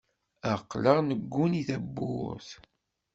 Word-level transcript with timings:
Aql-aɣ 0.53 0.97
negguni 1.01 1.61
tawwurt. 1.67 2.49